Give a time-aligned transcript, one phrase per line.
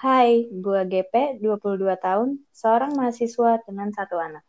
[0.00, 4.40] Hai, gua GP, 22 tahun, seorang mahasiswa dengan satu anak.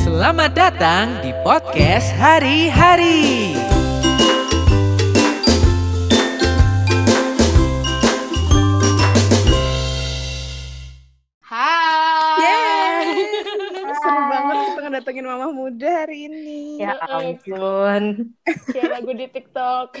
[0.00, 3.52] Selamat datang di podcast hari-hari.
[15.04, 16.80] Ngedatengin mama muda hari ini.
[16.80, 18.32] Ya ampun.
[18.72, 20.00] Kayak lagu di TikTok.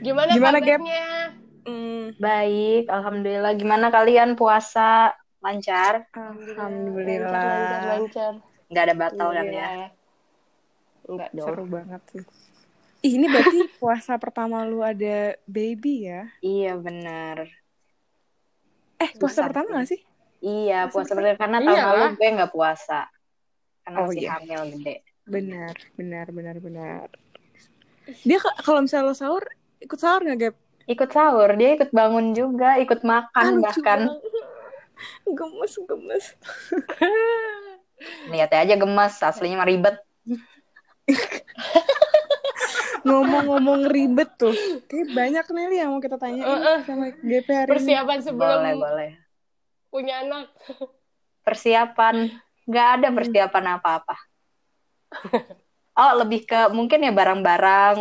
[0.00, 1.36] Gimana, Gimana, kabarnya?
[1.68, 3.52] Hmm, Baik, alhamdulillah.
[3.60, 5.12] Gimana kalian puasa?
[5.44, 6.08] Lancar?
[6.16, 7.36] Alhamdulillah.
[7.36, 8.32] Lancar, lancar,
[8.72, 9.44] Nggak ada batal kan ya?
[9.44, 9.92] Alhamdulillah.
[11.04, 11.48] Enggak dong.
[11.52, 12.24] Seru banget sih.
[13.04, 16.32] Ih, ini berarti puasa pertama lu ada baby ya?
[16.40, 17.52] Iya bener.
[18.96, 19.76] Eh, puasa Susah pertama sih.
[19.76, 20.00] gak sih?
[20.38, 21.94] Iya, Masa puasa bener karena tahun Iyalah.
[21.98, 23.00] lalu gue nggak puasa.
[23.82, 24.30] Karena Oh, masih iya.
[24.36, 24.94] hamil gede.
[25.24, 27.06] Benar, benar, benar, benar.
[28.22, 29.44] Dia ka- kalau misalnya lo sahur,
[29.78, 30.54] ikut sahur gak, Gap?
[30.88, 34.00] Ikut sahur, dia ikut bangun juga, ikut makan lucu bahkan.
[35.28, 36.26] Gemes, gemes.
[38.32, 39.96] Lihatnya aja gemas, aslinya mah ribet.
[43.04, 44.54] Ngomong-ngomong ribet tuh.
[44.86, 46.78] Kayak banyak nih yang mau kita tanya Heeh.
[46.84, 47.74] sama GP hari ini.
[47.76, 49.10] Persiapan sebelum Boleh, boleh.
[49.88, 50.52] Punya anak.
[51.44, 52.28] Persiapan,
[52.68, 53.16] nggak ada Hmm.
[53.16, 54.16] persiapan apa-apa.
[55.98, 57.96] Oh, lebih ke mungkin ya barang-barang,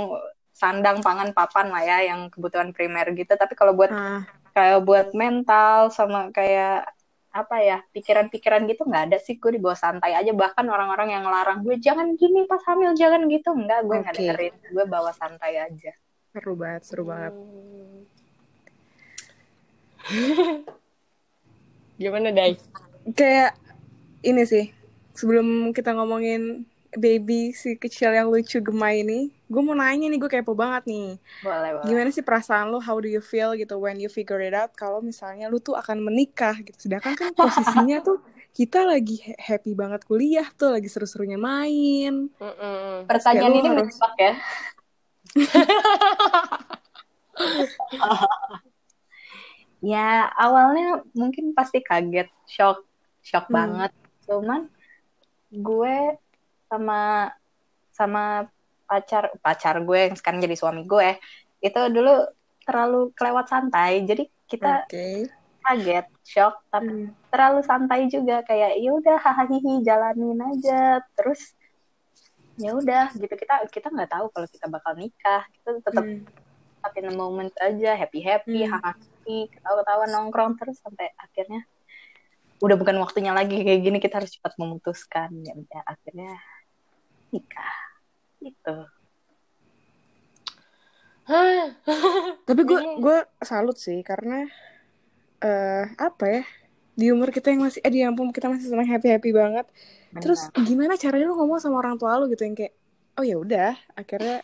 [0.54, 3.34] sandang, pangan, papan lah ya, yang kebutuhan primer gitu.
[3.34, 4.22] Tapi kalau buat Ah,
[4.54, 6.86] kayak buat mental sama kayak
[7.30, 11.62] apa ya pikiran-pikiran gitu nggak ada sih gue dibawa santai aja bahkan orang-orang yang ngelarang
[11.62, 14.26] gue jangan gini pas hamil jangan gitu enggak gue nggak Oke.
[14.26, 15.94] dengerin gue bawa santai aja
[16.34, 17.34] seru banget, seru banget.
[17.38, 18.02] Hmm.
[21.98, 22.54] Gimana, Dai?
[23.08, 23.56] kayak
[24.20, 24.70] ini sih
[25.14, 30.28] sebelum kita ngomongin baby si kecil yang lucu gemai ini gue mau nanya nih gue
[30.28, 31.16] kepo banget nih.
[31.40, 31.86] Boleh boleh.
[31.88, 34.76] Gimana sih perasaan lo how do you feel gitu when you figure it out?
[34.76, 36.76] Kalau misalnya lu tuh akan menikah gitu.
[36.88, 38.20] Sedangkan kan posisinya tuh
[38.52, 42.28] kita lagi ha- happy banget kuliah tuh lagi seru-serunya main.
[42.28, 43.08] Mm-mm.
[43.08, 44.34] pertanyaan Ya, lu ini harus- menjebak ya
[49.88, 52.84] ya awalnya mungkin pasti kaget shock
[53.24, 53.56] shock Hmm.
[53.56, 53.92] banget
[54.28, 54.68] cuman
[55.48, 56.20] gue
[56.68, 57.32] sama
[57.96, 58.52] sama
[58.84, 61.16] pacar pacar gue yang sekarang jadi suami gue
[61.64, 62.28] itu dulu
[62.68, 65.08] terlalu kelewat santai jadi kita oke
[65.64, 67.08] kaget shock tapi Hmm.
[67.32, 71.56] terlalu santai juga kayak ya udah hahaha jalanin aja terus
[72.60, 77.16] ya udah gitu kita kita nggak tahu kalau kita bakal nikah kita tetap Hmm.
[77.16, 78.76] moment aja happy happy Hmm.
[78.76, 79.17] hahaha
[79.52, 81.68] ketawa ketawa nongkrong terus sampai akhirnya
[82.58, 85.30] udah bukan waktunya lagi kayak gini kita harus cepat memutuskan.
[85.46, 86.32] Ya udah akhirnya
[87.30, 87.76] nikah.
[88.42, 88.78] Gitu.
[92.48, 94.48] Tapi gue Ini- gue salut sih karena
[95.38, 96.42] eh apa ya
[96.98, 99.70] di umur kita yang masih eh di ampun kita masih senang happy happy banget
[100.18, 100.66] Terus Benar.
[100.66, 102.74] gimana caranya lu ngomong sama orang tua lu gitu yang kayak
[103.20, 104.42] oh ya udah akhirnya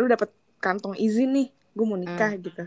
[0.00, 2.64] lu dapet kantong izin nih gue mau nikah gitu.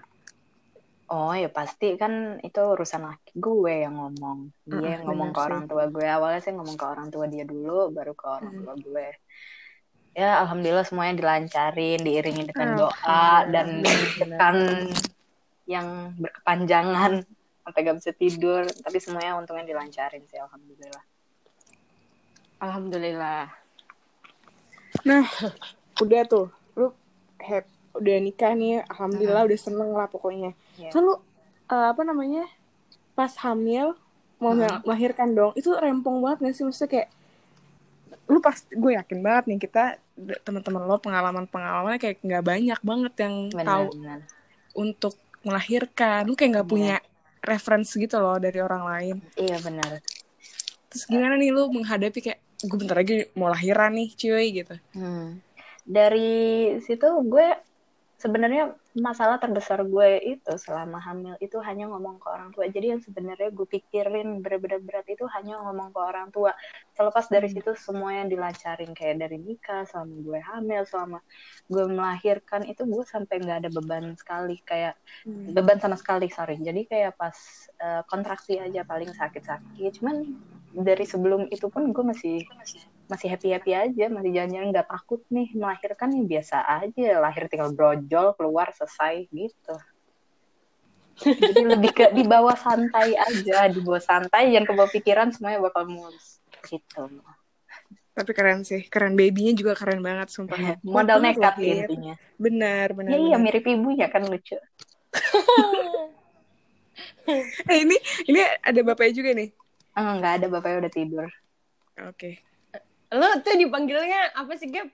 [1.09, 4.53] Oh ya pasti kan itu urusan laki gue yang ngomong.
[4.63, 5.47] Dia yang ngomong ke sih.
[5.49, 6.05] orang tua gue.
[6.05, 8.61] Awalnya saya ngomong ke orang tua dia dulu, baru ke orang Mm.
[8.61, 9.07] tua gue.
[10.13, 13.41] Ya alhamdulillah semuanya dilancarin, diiringi dengan doa Alhamdulillah.
[13.49, 13.67] dan
[14.21, 14.57] tekan
[15.65, 17.11] yang berkepanjangan
[17.65, 18.61] sampai gak bisa tidur.
[18.69, 21.03] Tapi semuanya untungnya dilancarin sih alhamdulillah.
[22.59, 23.49] Alhamdulillah.
[25.05, 25.25] Nah
[25.97, 26.93] udah tuh lu
[27.39, 30.53] happy udah nikah nih alhamdulillah udah seneng lah pokoknya.
[30.79, 30.90] Iya.
[30.90, 31.16] Kan lu
[31.67, 32.47] eh, apa namanya
[33.13, 33.94] pas hamil
[34.38, 34.81] mau Mm.
[34.81, 37.09] melahirkan dong itu rempong banget gak sih maksudnya kayak
[38.25, 39.84] lu pas gue yakin banget nih kita
[40.39, 44.19] teman-teman lo pengalaman pengalamannya kayak nggak banyak banget yang tahu Benar-benar.
[44.73, 46.72] untuk melahirkan lu kayak nggak Iya.
[46.72, 46.95] punya
[47.41, 50.00] reference gitu loh dari orang lain Iya benar.
[50.88, 55.44] terus gimana nih lu menghadapi kayak gue bentar lagi mau lahiran nih cuy gitu Hmm.
[55.84, 56.39] Dari
[56.79, 57.48] situ gue
[58.15, 58.71] sebenarnya
[59.01, 62.66] masalah terbesar gue itu selama hamil itu hanya ngomong ke orang tua.
[62.69, 66.51] Jadi yang sebenarnya gue pikirin bener-bener berat itu hanya ngomong ke orang tua.
[66.98, 67.56] Selepas dari Hmm.
[67.56, 71.19] situ semuanya dilancarin kayak dari nikah, selama gue hamil, selama
[71.72, 74.96] gue melahirkan itu gue sampai nggak ada beban sekali kayak
[75.56, 76.60] beban sama sekali sorry.
[76.62, 77.38] Jadi kayak pas
[77.81, 79.92] eh, kontraksi aja paling sakit-sakit.
[80.00, 80.16] Cuman
[80.75, 85.50] dari sebelum itu pun gue masih masih happy happy aja masih jalan-jalan nggak takut nih
[85.57, 89.75] melahirkan nih biasa aja lahir tinggal brojol keluar selesai gitu
[91.19, 96.38] jadi lebih ke dibawa santai aja dibawa santai jangan kebawa pikiran semuanya bakal mulus
[96.69, 97.09] gitu
[98.13, 100.75] Tapi keren sih, keren babynya juga keren banget sumpah.
[100.83, 103.15] modal nekat intinya Benar, benar.
[103.15, 103.44] ya iya benar.
[103.47, 104.59] mirip ibunya kan lucu
[107.69, 107.95] Eh ini
[108.25, 109.50] ini ada bapaknya juga nih.
[109.94, 111.29] Ah, nggak ada bapaknya udah tidur
[112.09, 112.41] Oke.
[113.09, 114.89] Lo tuh dipanggilnya apa sih, Gap?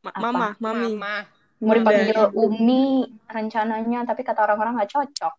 [0.00, 0.20] Ma- Apa?
[0.32, 0.96] Mama, mami.
[0.96, 1.14] Mama.
[1.60, 2.16] mau dipanggil.
[2.32, 5.34] Umi rencananya tapi kata orang-orang nggak cocok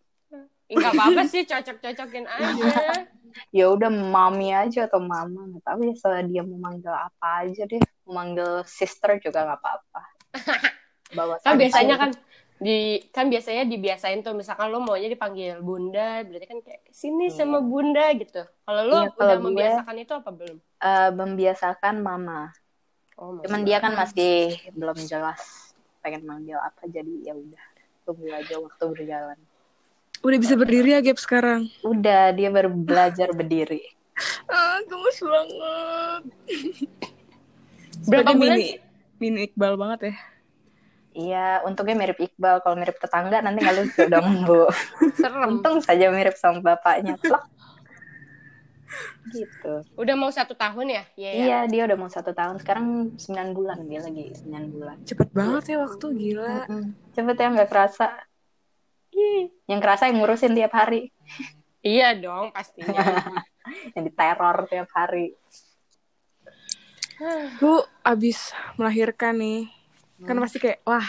[0.70, 2.78] Enggak apa-apa sih, cocok-cocokin aja.
[3.56, 7.64] ya udah mami aja atau mama nggak tahu ya soal dia mau manggil apa aja
[7.64, 10.02] deh mau manggil sister juga nggak apa-apa
[11.16, 12.10] bawa kan biasanya kan
[12.62, 12.78] di
[13.08, 17.34] kan biasanya dibiasain tuh misalkan lo maunya dipanggil bunda berarti kan kayak sini Iya.
[17.34, 21.94] sama bunda gitu kalau lo Iya, kalau udah gue- membiasakan itu apa belum Eh, membiasakan
[21.98, 22.40] mama
[23.14, 27.64] oh, cuman dia kan masih belum jelas pengen manggil apa jadi ya udah
[28.02, 29.38] tunggu aja waktu berjalan
[30.20, 31.66] Udah bisa berdiri ya Gap sekarang.
[31.82, 33.82] udah dia baru belajar berdiri
[34.46, 36.22] Ah, gemes banget.
[38.04, 38.78] berapa bulan mini,
[39.18, 40.14] mini Iqbal banget ya.
[41.12, 42.64] Iya, untungnya mirip Iqbal.
[42.64, 44.64] Kalau mirip tetangga nanti nggak lucu dong, Bu.
[45.20, 47.20] serem Untung saja mirip sama bapaknya.
[47.20, 47.44] Plak.
[49.32, 49.80] Gitu.
[49.96, 52.60] udah mau satu tahun ya Iya ya Iya, dia udah mau satu tahun.
[52.60, 54.96] Sekarang 9 bulan dia lagi 9 bulan.
[55.08, 56.68] Cepet banget ya waktu, gila.
[57.16, 58.08] Cepet ya nggak kerasa.
[59.68, 61.12] Yang kerasa yang ngurusin tiap hari.
[61.82, 62.94] iya dong pastinya
[63.96, 65.34] Yang diteror tiap hari.
[67.62, 69.70] Lu abis melahirkan nih,
[70.22, 70.44] kan Hmm.
[70.44, 71.06] pasti kayak, wah,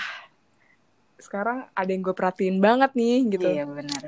[1.18, 3.48] sekarang ada yang gue perhatiin banget nih, gitu.
[3.48, 4.01] Iya, benar.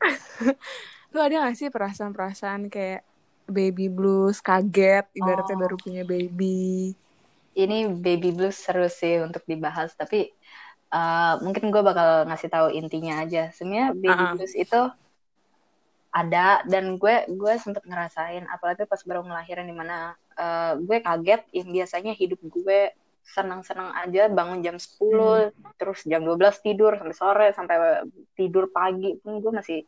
[1.12, 3.04] Lu ada gak sih perasaan-perasaan kayak
[3.44, 5.62] baby blues, kaget, ibaratnya Oh.
[5.66, 6.94] baru punya baby.
[7.52, 10.32] Ini baby blues seru sih untuk dibahas, tapi
[10.88, 13.52] uh, mungkin gue bakal ngasih tahu intinya aja.
[13.52, 14.34] Sebenarnya baby Uh-uh.
[14.40, 14.80] blues itu
[16.12, 21.44] ada dan gue gue sempet ngerasain, apalagi pas baru ngelahirin di mana uh, gue kaget
[21.52, 22.80] yang biasanya hidup gue
[23.22, 27.76] senang-senang aja bangun jam 10 terus jam 12 tidur sampai sore sampai
[28.34, 29.80] tidur pagi pun gue masih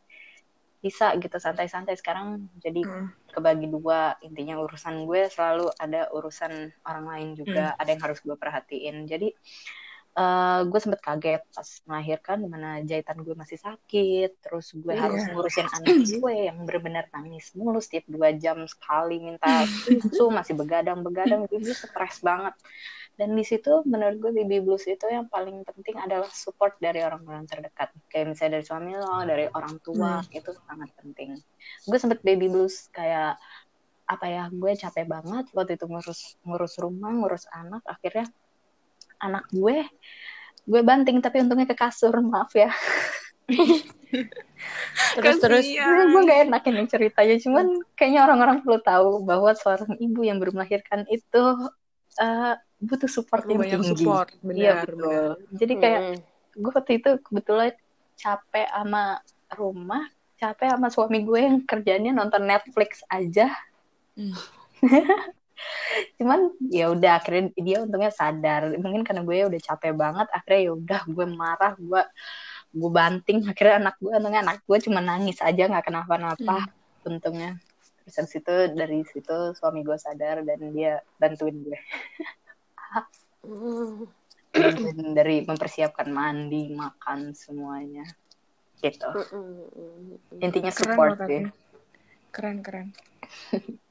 [0.79, 1.97] bisa gitu santai-santai.
[1.97, 3.09] Sekarang jadi Hmm.
[3.35, 6.51] kebagi dua intinya urusan gue selalu ada urusan
[6.87, 9.03] orang lain juga ada yang harus gue perhatiin.
[9.05, 9.33] Jadi
[10.15, 15.11] eh, gue sempet kaget pas melahirkan di mana jahitan gue masih sakit terus gue Iya.
[15.11, 19.43] harus ngurusin anak gue yang benar-benar nangis mulu setiap dua jam sekali minta
[20.07, 22.55] susu masih begadang-begadang jadi gue stres banget
[23.15, 27.47] dan di situ menurut gue baby blues itu yang paling penting adalah support dari orang-orang
[27.47, 27.95] terdekat.
[28.11, 31.39] Kayak misalnya dari suami lo dari orang tua itu sangat penting.
[31.87, 33.39] Gue sempet baby blues kayak
[34.05, 37.87] apa ya gue capek banget waktu itu ngurus ngurus rumah ngurus anak.
[37.87, 38.27] Akhirnya
[39.23, 39.87] anak gue
[40.67, 42.67] gue banting tapi untungnya ke kasur maaf ya.
[45.15, 46.11] Terus terus Kasian.
[46.11, 47.35] gue gak enak ini ceritanya.
[47.39, 47.65] Cuman
[47.95, 51.43] kayaknya orang-orang perlu tahu bahwa seorang ibu yang baru melahirkan itu
[52.19, 53.91] eh, butuh support yang banyak tinggi.
[54.03, 54.99] support, iya benar, betul.
[54.99, 55.29] benar.
[55.55, 56.17] jadi kayak Mm.
[56.55, 57.71] gue waktu itu kebetulan
[58.15, 59.03] capek sama
[59.55, 60.03] rumah
[60.35, 63.51] capek sama suami gue yang kerjanya nonton Netflix aja.
[64.15, 64.35] Hmm.
[66.19, 68.75] cuman ya udah akhirnya dia untungnya sadar.
[68.75, 72.01] Mungkin karena gue udah capek banget akhirnya ya udah gue marah gue
[72.75, 73.47] gue banting.
[73.47, 76.67] Akhirnya anak gue untungnya anak gue cuma nangis aja nggak kenapa-napa
[77.07, 77.55] untungnya.
[78.05, 81.79] Terus habis itu dari situ suami gue sadar dan dia bantuin gue
[83.45, 84.07] Mm.
[84.55, 88.07] bantuin dari mempersiapkan mandi makan semuanya
[88.79, 90.39] gitu Mm-mm.
[90.39, 91.35] intinya Keren support sih tapi.
[92.31, 92.87] Keren, keren.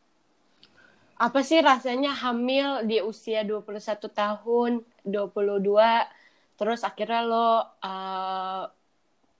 [1.14, 4.73] apa sih rasanya hamil di usia 21 tahun
[5.06, 8.66] 22 terus akhirnya lo uh,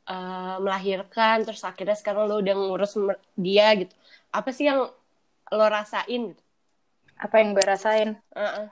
[0.07, 2.95] uh, melahirkan terus akhirnya sekarang lo udah ngurus
[3.35, 3.95] dia gitu
[4.31, 4.87] apa sih yang
[5.51, 6.39] lo rasain
[7.19, 8.71] apa yang gue rasain Uh-uh.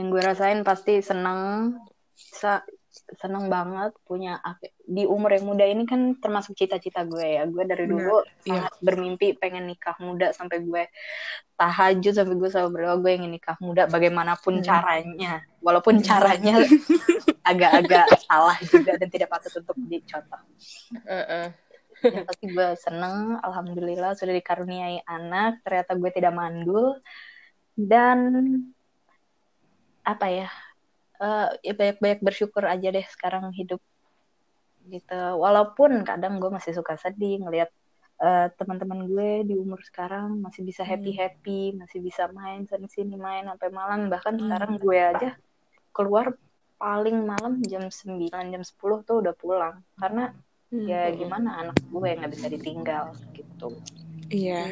[0.00, 1.76] Yang gue rasain pasti seneng
[2.16, 4.42] sa seneng banget punya
[4.82, 8.66] di umur yang muda ini kan termasuk cita-cita gue ya gue dari dulu iya.
[8.66, 10.82] sangat bermimpi pengen nikah muda sampai gue
[11.54, 14.66] tahajud sampai gue selalu berdoa gue ingin nikah muda bagaimanapun Hmm.
[14.66, 16.58] caranya walaupun caranya
[17.50, 20.42] agak-agak salah juga dan tidak patut untuk dicontoh
[21.06, 21.46] Uh-uh.
[22.02, 26.98] yang pasti gue seneng alhamdulillah sudah dikaruniai anak ternyata gue tidak mandul
[27.78, 28.18] dan
[30.04, 30.48] apa ya
[31.20, 33.80] eh, ya banyak-banyak bersyukur aja deh sekarang hidup
[34.88, 35.20] gitu.
[35.36, 37.70] Walaupun kadang gue masih suka sedih ngelihat
[38.20, 43.16] eh, teman-teman gue di umur sekarang masih bisa happy happy masih bisa main sana sini
[43.16, 44.48] main sampai malam bahkan Hmm.
[44.48, 45.30] sekarang gue aja
[45.92, 46.32] keluar
[46.80, 49.84] paling malam jam 9 jam 10 tuh udah pulang.
[50.00, 50.32] Karena
[50.70, 50.86] Hmm.
[50.86, 53.74] ya gimana anak gue nggak bisa ditinggal gitu
[54.30, 54.62] Iya.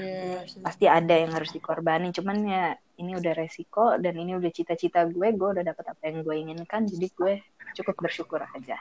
[0.62, 2.64] pasti ada yang harus dikorbanin cuman ya
[2.96, 6.86] ini udah resiko dan ini udah cita-cita gue gue udah dapet apa yang gue inginkan
[6.86, 7.32] jadi gue
[7.74, 8.78] cukup bersyukur aja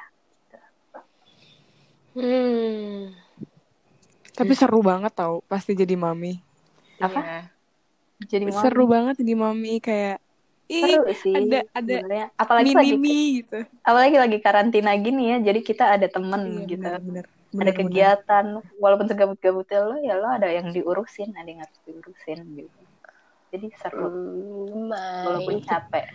[2.17, 3.13] Hmm.
[4.33, 6.41] Tapi seru banget tau pasti jadi mami.
[6.97, 7.21] Apa?
[7.21, 7.39] Iya.
[8.25, 10.17] jadi mau Seru banget jadi mami kayak
[10.65, 12.25] ih seru sih ada ada sebenarnya.
[12.33, 13.59] apalagi lagi mini gitu.
[13.85, 16.87] apalagi lagi karantina gini ya jadi kita ada temen Iya, gitu
[17.49, 17.63] bener-bener.
[17.63, 22.79] ada kegiatan walaupun segabut-gabutnya lo ya lo ada yang diurusin ada yang harus diurusin gitu
[23.47, 24.91] jadi seru Hmm,
[25.23, 26.05] walaupun capek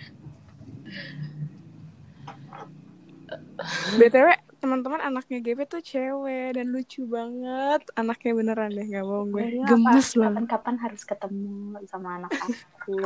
[3.94, 7.82] BTW teman-teman anaknya GP tuh cewek dan lucu banget.
[7.92, 9.42] Anaknya beneran deh gak bohong gue.
[9.58, 10.22] Iya, Gemes banget.
[10.22, 11.50] kapan-kapan harus ketemu
[11.86, 13.02] sama anak aku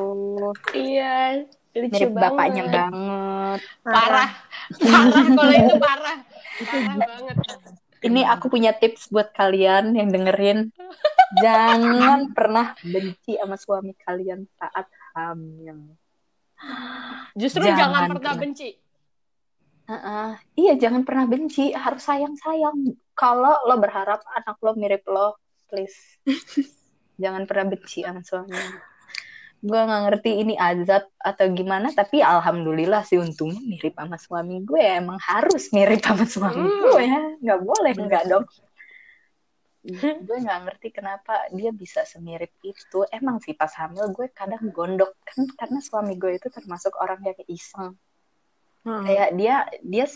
[0.72, 2.28] Iya, lucu mirip banget.
[2.28, 4.30] bapaknya banget Parah.
[4.76, 6.18] Parah kalau itu parah.
[6.60, 7.36] Parah banget.
[8.04, 10.72] Ini aku punya tips buat kalian yang dengerin.
[11.42, 14.86] Jangan pernah benci sama suami kalian saat
[15.16, 15.96] hamil.
[17.36, 18.16] Justru Jangan jangan, pernah.
[18.16, 18.36] pernah.
[18.40, 18.70] benci.
[19.86, 20.30] Heeh.
[20.58, 21.70] iya jangan pernah benci.
[21.70, 25.38] Harus sayang sayang kalau lo berharap anak lo mirip lo
[25.70, 25.94] please.
[27.22, 28.52] Jangan pernah benci sama suami
[29.64, 34.82] gue nggak ngerti ini azab atau gimana tapi alhamdulillah sih untungnya mirip sama suami gue.
[34.84, 36.80] Emang harus mirip sama suami Hmm.
[36.84, 37.20] gue ya.
[37.40, 38.44] Nggak boleh nggak dong.
[40.26, 43.06] Gue nggak ngerti kenapa dia bisa semirip itu.
[43.14, 45.14] Emang sih pas hamil gue kadang gondok.
[45.22, 47.94] Kan karena suami gue itu termasuk orang yang iseng.
[48.86, 49.02] Hmm.
[49.02, 50.06] kayak dia dia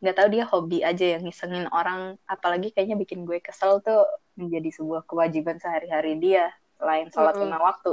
[0.00, 2.16] nggak tahu dia hobi aja yang ngisengin orang.
[2.24, 4.04] Apalagi kayaknya bikin gue kesel tuh
[4.38, 6.48] menjadi sebuah kewajiban sehari-hari dia
[6.80, 7.48] selain sholat Mm-mm.
[7.48, 7.92] lima waktu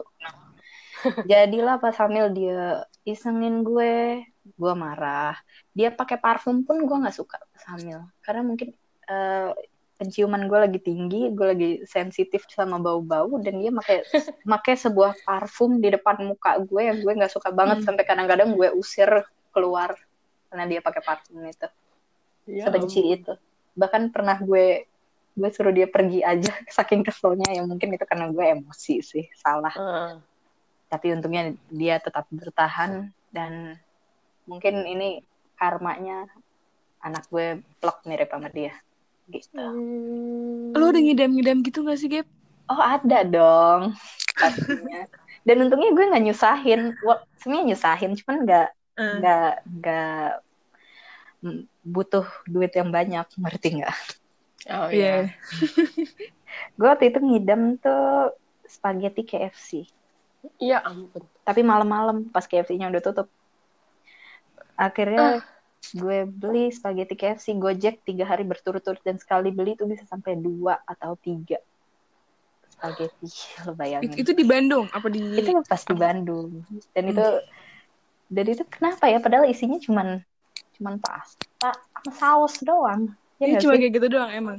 [1.25, 5.37] jadilah pas hamil dia isengin gue gue marah.
[5.73, 8.05] Dia pakai parfum pun gue nggak suka pas hamil.
[8.25, 8.73] Karena mungkin
[9.09, 9.49] eh,
[10.01, 14.01] penciuman gue lagi tinggi gue lagi sensitif sama bau-bau dan dia pakai
[14.57, 17.93] pakai sebuah parfum di depan muka gue yang gue nggak suka banget Hmm.
[17.93, 19.05] sampai kadang-kadang gue usir
[19.53, 19.93] keluar
[20.49, 21.67] karena dia pakai parfum itu.
[22.49, 23.33] Ya sebenci itu.
[23.77, 24.89] Bahkan pernah gue
[25.31, 26.49] gue suruh dia pergi aja
[26.81, 29.71] saking keselnya ya mungkin itu karena gue emosi sih salah.
[29.71, 30.30] Heeh.
[30.91, 33.79] Tapi untungnya dia tetap bertahan dan
[34.43, 35.23] mungkin ini
[35.55, 36.27] karmanya
[36.99, 38.75] anak gue plok mirip sama dia
[39.31, 39.55] gitu.
[39.55, 40.75] Hmm.
[40.75, 42.27] Lu udah ngidam-ngidam gitu gak sih, Gap?
[42.67, 43.95] oh ada dong.
[44.35, 45.07] Pastinya.
[45.47, 46.81] Dan untungnya gue nggak nyusahin.
[47.39, 50.29] Sebenarnya nyusahin cuman nggak nggak nggak
[51.43, 53.27] mm, butuh duit yang banyak.
[53.39, 53.95] Ngerti nggak?
[54.71, 55.31] Oh Iya.
[55.31, 55.35] iya.
[56.79, 58.35] gue waktu itu ngidam tuh
[58.67, 59.87] spaghetti KFC
[60.57, 61.21] Iya ampun.
[61.45, 63.27] tapi malam-malam pas KFC-nya udah tutup.
[64.73, 65.45] Akhirnya
[65.93, 70.81] gue beli spaghetti KFC Gojek tiga hari berturut-turut dan sekali beli tuh bisa sampai dua
[70.85, 71.61] atau tiga
[72.73, 73.29] spaghetti.
[73.69, 74.09] Lo bayangin.
[74.09, 76.65] Itu, itu di Bandung apa di itu pas di Bandung.
[76.93, 77.25] Dan itu
[78.31, 79.21] dan itu kenapa ya?
[79.21, 80.21] Padahal isinya cuman
[80.77, 83.13] cuman pasta sama saus doang.
[83.37, 84.57] Ini nggak cuma kayak gitu doang emang.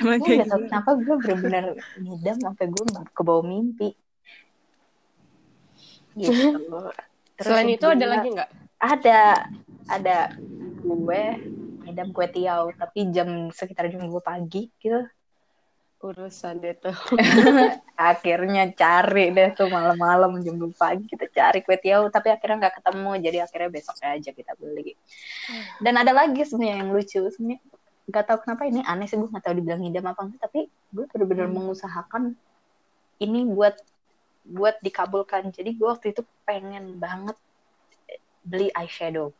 [0.00, 0.68] Cuma gue kayak gak tau gitu.
[0.68, 1.64] kenapa gue bener-bener
[2.00, 3.92] ngidam sampai gue ke bawah mimpi
[6.16, 6.58] gitu
[7.34, 8.50] Terus Selain itu ada lagi nggak?
[8.76, 9.20] ada
[9.86, 10.16] ada
[10.80, 11.22] gue
[11.82, 15.02] ngidam kue tiaw tapi jam sekitar jam 2 pagi gitu
[15.98, 16.92] Urusan itu.
[17.96, 22.74] akhirnya cari deh tuh malam-malam jam 2 pagi kita cari kue tiaw tapi akhirnya nggak
[22.78, 24.92] ketemu jadi akhirnya besok aja kita beli
[25.80, 27.60] dan ada lagi sebenarnya yang lucu sebenarnya
[28.04, 31.04] nggak tahu kenapa ini aneh sih gue nggak tahu dibilang ngidam apa enggak tapi gue
[31.08, 31.56] bener-bener Hmm.
[31.56, 32.22] mengusahakan
[33.16, 33.72] ini buat
[34.44, 37.36] buat dikabulkan jadi gue waktu itu pengen banget
[38.44, 39.32] beli eyeshadow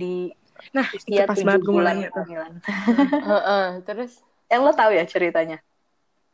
[0.00, 0.32] di
[0.74, 2.26] Nah, usia itu pas tujuh banget gue nanya tuh.
[2.26, 2.52] kehamilan.
[3.28, 4.12] Heeh, Terus?
[4.52, 5.58] yang lo tahu ya ceritanya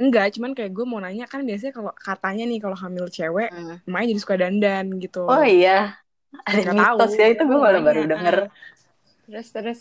[0.01, 3.49] Enggak, cuman kayak gue mau nanya kan biasanya kalau katanya nih kalau hamil cewek,
[3.87, 5.21] emaknya jadi suka dandan gitu.
[5.31, 5.71] oh iya
[6.49, 7.21] ada Nggak mitos tahu.
[7.21, 8.37] ya itu gue malah nanya, baru denger
[9.27, 9.81] Terus terus.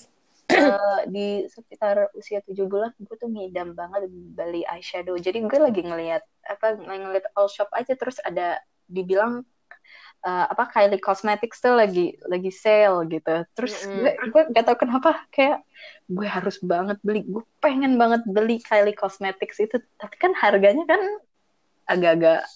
[0.49, 5.13] Eh, di sekitar usia tujuh bulan gue tuh ngidam banget beli eyeshadow.
[5.21, 8.57] Jadi gue lagi ngelihat apa ngeliat all shop aja terus ada
[8.89, 9.45] dibilang
[10.25, 13.45] eh, apa Kylie Cosmetics tuh lagi lagi sale gitu.
[13.53, 14.01] Terus Mm-mm.
[14.01, 15.61] gue gue gak tau kenapa kayak
[16.09, 17.29] gue harus banget beli.
[17.29, 19.77] Gue pengen banget beli Kylie Cosmetics itu.
[20.01, 21.01] Tapi kan harganya kan
[21.85, 22.49] agak-agak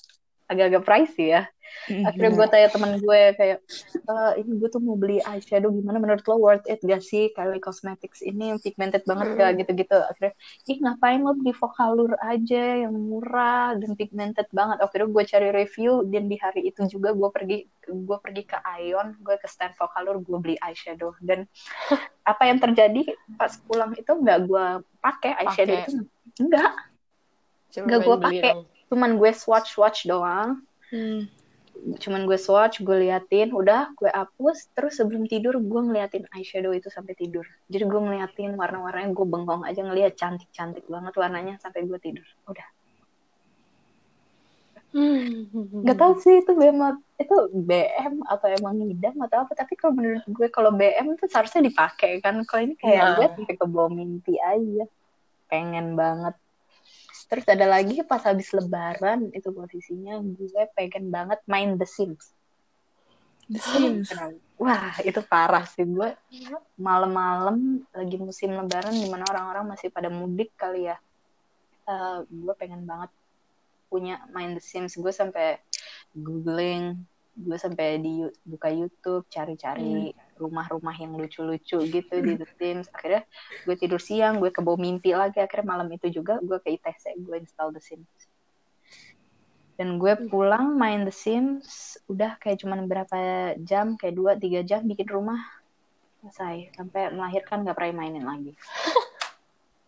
[0.49, 1.45] agak-agak pricey ya.
[1.45, 1.62] Mm,
[2.07, 3.59] akhirnya gue tanya temen gue kayak
[4.03, 7.31] "Eh, ini gue tuh mau beli eyeshadow gimana menurut lo worth it gak sih?
[7.31, 9.51] Kylie Cosmetics ini yang pigmented banget gak?
[9.59, 9.97] Gitu-gitu.
[9.99, 10.33] Akhirnya
[10.65, 14.79] ih ngapain lo beli Vocalour aja yang murah dan pigmented banget?
[14.79, 19.19] Akhirnya gue cari review dan di hari itu juga gue pergi gue pergi ke Ion
[19.19, 21.13] gue ke stand Vocalour gue beli eyeshadow.
[21.19, 21.43] Dan
[22.23, 23.03] apa yang terjadi
[23.35, 24.65] pas pulang itu nggak gue
[24.99, 25.91] pakai eyeshadow Pakai.
[25.91, 25.91] itu
[26.39, 26.71] enggak.
[27.73, 28.53] Nggak beli pakai.
[28.87, 30.61] cuman gue swatch swatch doang.
[30.93, 31.25] Hmm.
[31.73, 34.71] Cuman gue swatch gue liatin udah gue hapus.
[34.71, 37.43] Terus sebelum tidur gue ngeliatin eyeshadow itu sampai tidur.
[37.67, 42.25] Jadi gue ngeliatin warna-warnanya gue bengong aja ngeliat cantik-cantik banget warnanya sampai gue tidur.
[42.47, 42.67] Udah.
[45.83, 46.77] Gak tau sih itu BM
[47.17, 49.57] itu BM atau emang ngidam atau apa.
[49.57, 52.45] Tapi kalau menurut gue kalau BM itu seharusnya dipakai kan.
[52.45, 53.13] Kalau ini kayak Nah.
[53.17, 54.85] gue sampai ke bawah mimpi aja.
[55.49, 56.37] Pengen banget
[57.33, 62.29] terus ada lagi pas habis lebaran itu posisinya gue pengen banget main The Sims.
[63.49, 64.13] The Sims.
[64.61, 65.81] wah itu parah sih.
[65.81, 66.13] Gue
[66.77, 70.97] malam-malam lagi musim lebaran di mana orang-orang masih pada mudik kali ya.
[71.89, 73.09] Eh, gue pengen banget
[73.89, 74.93] punya main The Sims.
[74.93, 75.57] Gue sampai
[76.13, 77.01] googling
[77.33, 82.87] gue sampai di buka YouTube cari-cari rumah-rumah yang lucu-lucu gitu di The Sims.
[82.93, 83.25] Akhirnya
[83.65, 85.41] gue tidur siang gue ke bawah mimpi lagi.
[85.41, 88.13] Akhirnya malam itu juga gue ke ITC gue install The Sims.
[89.73, 93.17] Dan gue pulang main The Sims udah kayak cuman berapa
[93.65, 95.41] jam kayak dua tiga jam bikin rumah.
[96.23, 98.55] Selesai sampai melahirkan gak pernah mainin lagi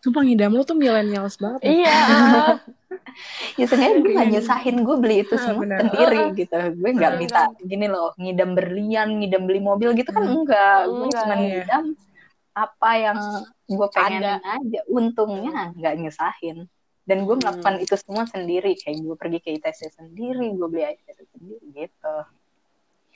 [0.06, 1.60] Sumpah ngidam lu tuh millennials banget.
[1.60, 1.70] ya.
[1.74, 1.98] Iya.
[3.58, 5.78] ya sebenarnya gue gak nyusahin gue beli itu Ah, semua benar.
[5.82, 10.22] sendiri gitu gue nggak Ah, minta gini loh ngidam berlian ngidam beli mobil gitu kan
[10.22, 10.36] Hmm.
[10.38, 11.40] enggak gue cuma iya.
[11.64, 11.84] ngidam
[12.52, 13.18] apa yang
[13.66, 14.34] gue pengen Ada.
[14.54, 16.68] aja untungnya nggak nyusahin
[17.02, 17.84] dan gue melakukan Hmm.
[17.84, 22.14] itu semua sendiri kayak gue pergi ke ITC sendiri gue beli ITC sendiri gitu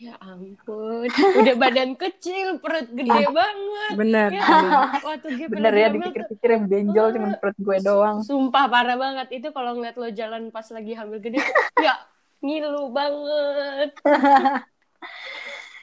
[0.01, 1.13] Ya ampun.
[1.13, 3.93] Udah badan kecil, perut gede banget.
[4.01, 4.33] Bener.
[4.33, 4.49] Ya,
[5.05, 9.29] waktu gue bener ya dipikir-pikir yang benjol cuma perut gue doang Sumpah parah banget.
[9.29, 11.37] Itu kalau ngeliat lo jalan pas lagi hamil gede,
[11.85, 12.01] ya
[12.41, 13.93] ngilu banget.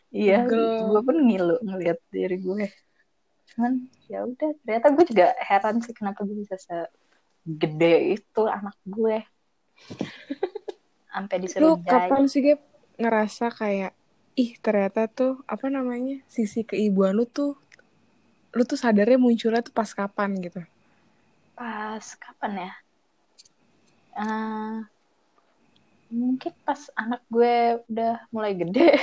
[0.10, 2.74] Iya, gue pun ngilu ngeliat diri gue.
[3.54, 9.22] Cuman ya udah, ternyata gue juga heran sih kenapa gue bisa segede itu anak gue.
[11.14, 12.10] Sampai Lu disuruh jahit.
[12.10, 12.66] kapan sih Gap
[12.98, 13.94] ngerasa kayak
[14.38, 17.58] ih ternyata tuh apa namanya sisi keibuan lu tuh
[18.54, 20.62] lu tuh sadarnya munculnya tuh pas kapan gitu.
[21.54, 22.72] Pas kapan ya?
[24.18, 24.76] Eh,
[26.10, 28.98] mungkin pas anak gue udah mulai gede.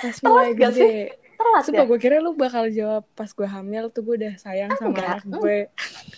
[0.00, 1.14] Pas mulai gede.
[1.34, 1.88] Telat Sumpah ya?
[1.90, 5.08] gue kira lu bakal jawab pas gue hamil tuh gue udah sayang sama Enggak.
[5.18, 5.58] anak gue.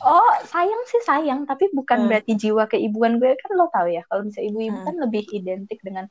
[0.05, 2.09] Oh, sayang sih sayang, tapi bukan Hmm.
[2.13, 4.87] berarti jiwa keibuan gue kan lo tau ya, kalau misalnya ibu-ibu Hmm.
[4.87, 6.05] kan lebih identik dengan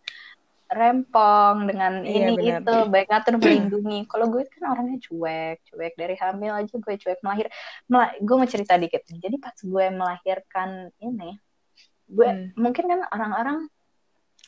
[0.66, 2.60] rempong, dengan Iya, ini benar.
[2.62, 4.00] itu, baik ngatur melindungi.
[4.10, 7.48] Kalau gue kan orangnya cuek, cuek dari hamil aja gue cuek melahir.
[7.86, 9.20] Mela- gue mau cerita dikit nih.
[9.22, 11.38] Jadi pas gue melahirkan ini,
[12.10, 12.50] gue Hmm.
[12.58, 13.60] mungkin kan orang-orang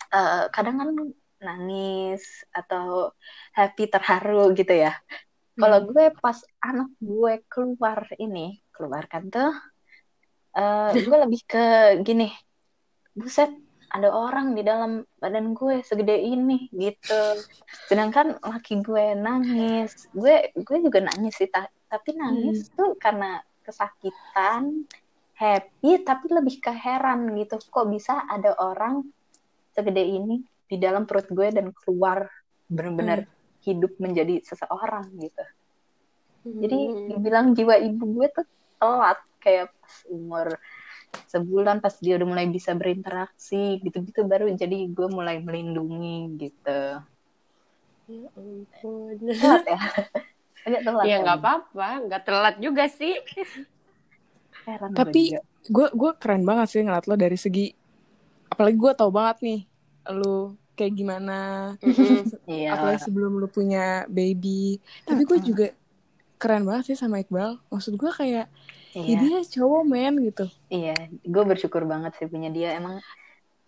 [0.07, 0.89] eh, kadang kan
[1.43, 3.11] nangis atau
[3.53, 4.95] happy terharu gitu ya.
[5.57, 5.87] Kalau Hmm.
[5.91, 9.51] gue pas anak gue keluar ini, keluarkan tuh,
[10.55, 11.65] eh, gue lebih ke
[12.07, 12.29] gini,
[13.17, 13.51] buset,
[13.87, 17.43] ada orang di dalam badan gue segede ini gitu.
[17.87, 24.83] Sedangkan laki gue nangis, gue gue juga nangis sih, ta- tapi nangis tuh karena kesakitan,
[25.39, 27.55] happy, tapi lebih ke heran gitu.
[27.71, 29.07] Kok bisa ada orang
[29.71, 32.27] segede ini di dalam perut gue dan keluar
[32.67, 33.23] benar-benar
[33.63, 35.43] hidup menjadi seseorang gitu.
[36.47, 37.07] Jadi Hmm.
[37.11, 38.47] dibilang jiwa ibu gue tuh
[38.79, 40.47] telat kayak pas umur
[41.27, 46.81] sebulan pas dia udah mulai bisa berinteraksi gitu-gitu baru jadi gue mulai melindungi gitu.
[48.07, 49.15] Ya ampun.
[49.19, 49.79] Telat ya?
[50.67, 51.03] Agak telat.
[51.03, 51.23] Ya kan?
[51.23, 53.15] nggak apa-apa, nggak telat juga sih.
[54.67, 55.35] Heran Tapi
[55.67, 57.71] gue gue keren banget sih ngeliat lo dari segi
[58.47, 59.61] apalagi gue tau banget nih
[60.15, 61.39] lu kayak gimana
[62.47, 62.79] Iya.
[62.79, 65.67] apalagi sebelum lu punya baby tapi gue juga
[66.39, 68.47] keren banget sih sama Iqbal maksud gue kayak
[68.97, 69.17] ya Iya.
[69.21, 72.73] dia cowok men gitu Iya, gue bersyukur banget sih punya dia.
[72.73, 72.97] Emang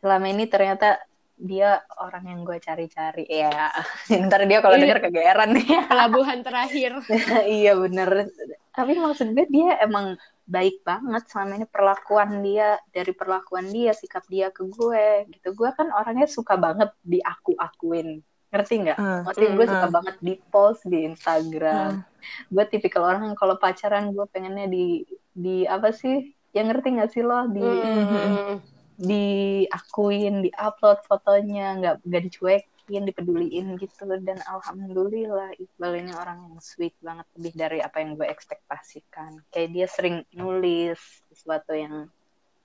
[0.01, 0.97] selama ini ternyata
[1.39, 3.23] dia orang yang gue cari-cari.
[3.29, 3.69] Ya,
[4.27, 4.83] ntar dia kalau Iya.
[4.89, 5.69] denger kegeeran nih.
[5.93, 6.91] Pelabuhan terakhir.
[7.61, 8.27] iya bener.
[8.73, 10.17] Tapi maksud gue dia emang
[10.49, 15.53] baik banget selama ini perlakuan dia dari perlakuan dia sikap dia ke gue gitu.
[15.53, 18.25] Gue kan orangnya suka banget diaku-akuin.
[18.49, 18.97] Ngerti nggak?
[18.97, 19.93] Ah, Maksudnya gue suka ah.
[19.93, 22.01] banget di post di Instagram.
[22.01, 22.03] Ah.
[22.49, 26.33] Gue tipikal orang yang kalau pacaran gue pengennya di di apa sih?
[26.51, 28.57] Yang ngerti nggak sih lo di Hmm.
[28.99, 34.11] diakuin, diupload fotonya, nggak nggak dicuekin, dipeduliin gitu.
[34.19, 39.39] Dan alhamdulillah Iqbal ini orang yang sweet banget, lebih dari apa yang gue ekspektasikan.
[39.55, 40.99] Kayak dia sering nulis
[41.31, 42.11] sesuatu yang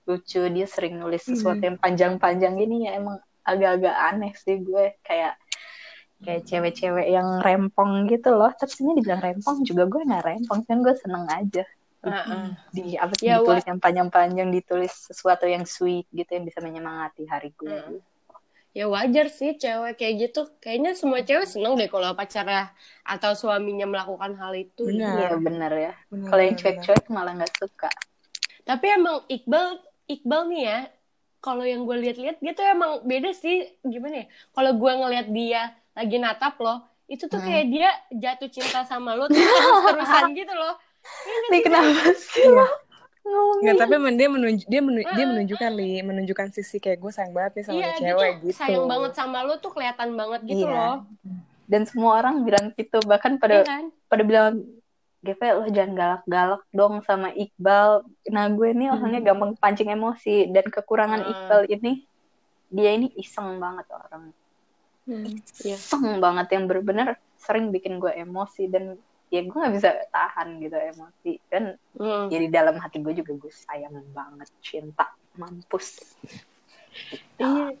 [0.03, 5.37] lucu, dia sering nulis sesuatu yang panjang-panjang gini ya emang agak-agak aneh sih gue kayak
[6.23, 8.51] kayak cewek-cewek yang rempong gitu loh.
[8.55, 11.63] Tapi sebenarnya dibilang rempong juga gue nggak rempong, kan gue seneng aja.
[12.05, 12.53] Heeh.
[12.69, 17.25] di apa sih Ya, ditulis yang panjang-panjang ditulis sesuatu yang sweet gitu yang bisa menyemangati
[17.25, 17.97] hari gue Heeh.
[18.75, 20.51] Ya wajar sih cewek kayak gitu.
[20.59, 22.75] Kayaknya semua cewek seneng deh kalau pacarnya
[23.07, 24.83] atau suaminya melakukan hal itu.
[24.85, 25.15] Benar.
[25.15, 26.83] iya bener ya Benar, kalau yang benar, benar.
[26.83, 27.89] cuek-cuek malah nggak suka
[28.67, 29.67] Tapi emang Iqbal,
[30.11, 30.79] Iqbal nih ya,
[31.39, 33.57] kalau yang gue lihat-lihat dia tuh emang beda sih.
[33.85, 34.27] Gimana ya?
[34.51, 35.61] Kalau gue ngelihat dia
[35.95, 37.47] lagi natap loh, itu tuh Hmm.
[37.47, 40.75] kayak dia jatuh cinta sama lo tuh terus-terusan gitu loh.
[41.05, 41.63] Iya Nih sih?
[41.63, 42.51] kenapa sih Iya.
[42.51, 42.65] lo
[43.25, 47.31] ngomongnya Nggak, tapi dia menunj dia menu- dia menunjukkan li menunjukkan sisi kayak gue sayang
[47.31, 48.53] banget nih sama Iya, cewek tuh gitu.
[48.55, 50.73] sayang banget sama lo tuh kelihatan banget gitu Iya.
[50.75, 50.95] loh.
[51.65, 53.83] dan semua orang bilang gitu bahkan Iya pada kan?
[54.05, 54.61] pada bilang
[55.19, 57.89] GP lo jangan galak-galak dong sama Iqbal
[58.27, 61.31] nah gue nih orangnya gampang pancing emosi dan kekurangan Hmm.
[61.31, 62.05] Iqbal ini
[62.67, 64.29] dia ini iseng banget orang
[65.05, 65.37] Hmm.
[65.61, 65.77] Iya.
[65.77, 70.73] iseng banget yang bener-bener sering bikin gue emosi dan ya gue nggak bisa tahan gitu
[70.73, 72.27] emosi dan Hmm.
[72.27, 76.17] ya di dalam hati gue juga gue sayang banget cinta mampus
[77.35, 77.75] Iya.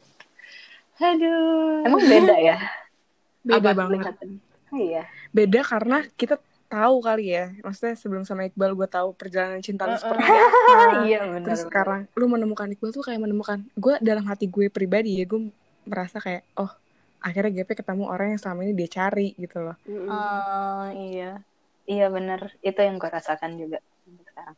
[0.97, 1.83] Aduh.
[1.83, 2.57] emang beda ya
[3.45, 4.01] Beda banget.
[4.01, 4.29] kelihatan?
[4.69, 6.35] Oh, iya Beda karena kita
[6.65, 7.53] tahu kali ya.
[7.59, 11.05] Maksudnya sebelum sama Iqbal gue tahu perjalanan cinta lu seperti apa.
[11.05, 15.17] iya benar Terus sekarang lu menemukan Iqbal tuh kayak menemukan gue dalam hati gue pribadi
[15.17, 15.49] ya gue
[15.83, 16.73] merasa kayak oh
[17.25, 19.75] akhirnya GP ketemu orang yang selama ini dia cari gitu loh.
[20.05, 21.41] Oh iya,
[21.83, 22.53] iya bener.
[22.61, 23.81] Itu yang gue rasakan juga.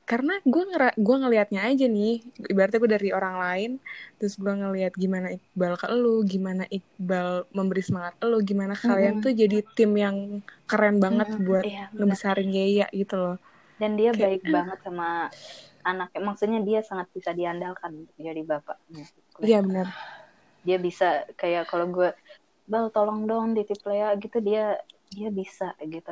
[0.04, 2.20] Karena gue ngera gue ngelihatnya aja nih,
[2.52, 3.72] ibaratnya gue dari orang lain,
[4.20, 9.24] terus gue ngelihat gimana Iqbal ke lu, gimana Iqbal memberi semangat lu, gimana kalian Mm-mm.
[9.24, 12.04] tuh jadi tim yang keren banget Mm-mm, buat iya, bener.
[12.04, 13.38] ngebesarin Yaya gitu loh.
[13.80, 15.10] Dan dia Kayak- baik banget sama
[15.88, 16.20] anaknya.
[16.20, 19.06] Maksudnya dia sangat bisa diandalkan jadi bapaknya.
[19.40, 19.88] Iya benar.
[20.68, 22.10] Dia bisa kayak kalau gue,
[22.68, 24.76] bal tolong dong titip Lea gitu dia
[25.10, 26.12] dia bisa gitu.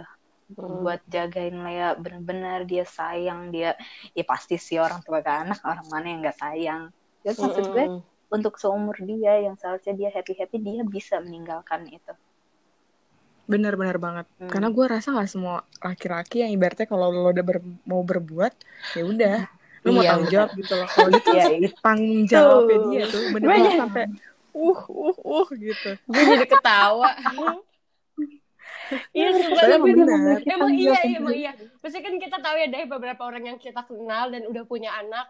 [0.56, 0.82] Hmm.
[0.82, 3.76] Buat jagain Lea bener-bener dia sayang dia
[4.14, 6.82] ya pasti sih orang tua ke anak orang mana yang nggak sayang.
[7.22, 8.02] Terus maksud gue Mm-mm.
[8.32, 12.14] untuk seumur dia yang seharusnya dia happy happy dia bisa meninggalkan itu.
[13.46, 14.26] Benar-benar banget.
[14.38, 14.50] Hmm.
[14.50, 18.54] Karena gue rasa nggak semua laki-laki yang ibaratnya kalau lo udah ber- mau berbuat,
[18.98, 19.38] ya udah,
[19.86, 20.88] lo mau Iya, tanggung jawab gitu loh.
[20.90, 22.90] Kalau gitu Ya itu tanggung jawabnya Tuh.
[22.90, 24.04] dia tuh bener-bener jadi- sampai
[24.56, 25.92] uh uh uh gitu.
[26.08, 27.12] Gue jadi ketawa.
[29.12, 29.50] Iya, sumpah.
[29.58, 30.38] Soalnya tapi- emang benar.
[30.46, 31.52] Emang iya, iya, emang iya.
[31.82, 35.26] Pasti kan kita tahu ya dari beberapa orang yang kita kenal dan udah punya anak,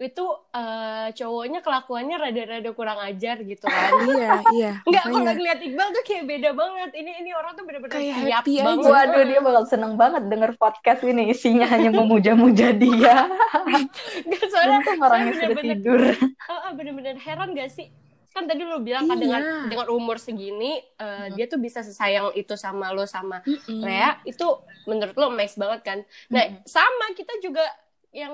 [0.00, 0.24] itu
[0.56, 3.90] eh, cowoknya kelakuannya rada-rada kurang ajar gitu kan.
[4.16, 4.70] iya iya.
[4.88, 6.90] Enggak, kalau ngeliat Iqbal tuh kayak beda banget.
[6.96, 8.64] Ini ini orang tuh bener-bener Kayak siap happy aja.
[8.64, 8.88] banget.
[8.88, 13.28] Waduh dia bakal seneng banget denger podcast ini isinya hanya memuja-muja dia.
[14.26, 16.00] Nggak, soalnya, orangnya sudah bener-bener, tidur.
[16.52, 17.92] ah, ah, bener-bener heran gak sih?
[18.30, 19.22] Kan tadi lu bilang kan Iya.
[19.22, 23.82] dengan dengan umur segini eh, dia tuh bisa sesayang itu sama lo sama Mm-mm.
[23.82, 24.46] Lea itu
[24.84, 25.98] menurut lo amazed banget kan?
[26.28, 27.66] Nah sama kita juga
[28.10, 28.30] yang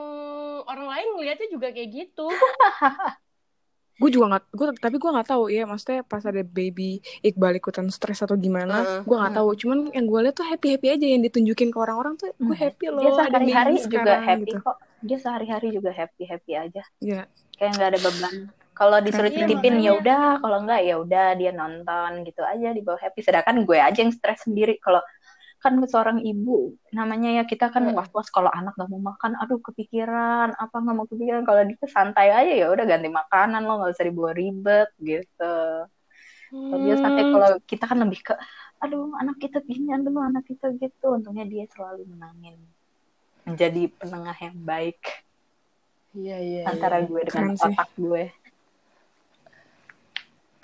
[0.62, 2.28] orang lain ngeliatnya juga kayak gitu.
[3.96, 7.88] gue juga nggak gue tapi gue nggak tahu ya maksudnya pas ada baby Iqbal ikutan
[7.88, 9.00] stres atau gimana Heeh.
[9.02, 12.12] gue nggak tahu cuman yang gue lihat tuh happy happy aja yang ditunjukin ke orang-orang
[12.12, 14.56] tuh gue happy loh Dia sehari-hari juga sekarang, happy gitu.
[14.60, 14.76] kok.
[15.00, 16.82] Dia sehari-hari juga happy-happy aja.
[17.00, 17.22] Iya.
[17.56, 18.34] Kayak nggak ada beban.
[18.76, 22.84] Kalau disuruh Iya, titipin ya udah, kalau nggak ya udah dia nonton gitu aja di
[22.84, 23.24] bawah happy.
[23.24, 25.00] Sedangkan gue aja yang stres sendiri kalau
[25.56, 27.96] kan seorang ibu namanya ya kita kan Hmm.
[27.96, 32.28] was-was kalau anak nggak mau makan aduh kepikiran apa nggak mau kepikiran kalau dia santai
[32.28, 35.56] aja ya udah ganti makanan lo nggak usah dibawa ribet gitu
[36.52, 37.32] Kalau dia sampai Hmm.
[37.34, 38.34] kalau kita kan lebih ke
[38.78, 42.54] aduh anak kita gini aduh anak kita gitu untungnya dia selalu menangin
[43.42, 45.00] menjadi penengah yang baik
[46.14, 46.62] Iya iya.
[46.68, 47.08] antara iya.
[47.08, 47.74] gue dengan Keren sih.
[47.74, 48.24] otak gue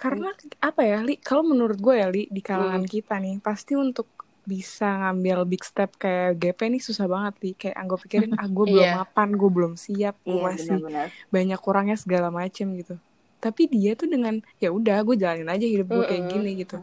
[0.02, 0.28] karena
[0.60, 1.14] apa ya li?
[1.16, 2.90] Kalau menurut gue ya li di kalangan Hmm.
[2.90, 4.10] kita nih pasti untuk
[4.42, 7.50] bisa ngambil big step kayak GP nih susah banget li.
[7.54, 8.98] Kayak gue pikirin ah gue belum Iya.
[8.98, 11.06] mapan gue belum siap gue iya masih benar-benar.
[11.28, 12.98] banyak kurangnya segala macem gitu.
[13.38, 16.82] Tapi dia tuh dengan ya udah gue jalanin aja hidup gue kayak gini gitu.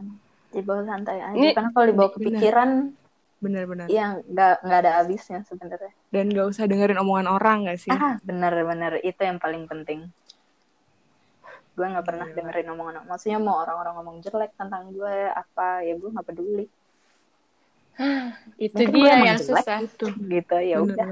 [0.49, 1.36] Dibawa santai aja.
[1.36, 2.69] Ini- karena kalau dibawa kepikiran
[3.38, 3.88] benar-benar.
[3.88, 5.91] yang nggak nggak ada habisnya sebenarnya.
[6.10, 7.88] Dan gak usah dengerin omongan orang gak sih?
[7.89, 8.99] Ah benar-benar.
[8.99, 10.12] Itu yang paling penting
[11.79, 12.35] gue nggak pernah Gila.
[12.35, 16.65] dengerin omongan maksudnya mau orang-orang ngomong jelek tentang gue apa ya gue nggak peduli.
[18.59, 19.77] Itu Mungkin dia yang jelek susah.
[19.79, 21.07] gitu gitu ya udah.